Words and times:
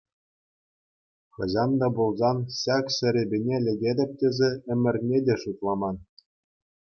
Хӑҫан 1.35 1.71
та 1.83 1.87
пулсан 1.99 2.37
ҫак 2.61 2.85
серепене 2.95 3.57
лекетӗп 3.67 4.11
тесе 4.25 4.51
ӗмӗрне 4.71 5.19
те 5.29 5.35
шутламан. 5.45 5.95